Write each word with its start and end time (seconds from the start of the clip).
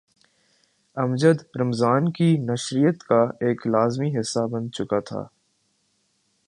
امجد 0.97 1.37
رمضان 1.59 2.11
کی 2.11 2.37
نشریات 2.37 3.03
کا 3.03 3.21
ایک 3.41 3.67
لازمی 3.67 4.19
حصہ 4.19 4.39
بن 4.51 4.71
چکا 4.71 4.99
تھا۔ 4.99 5.23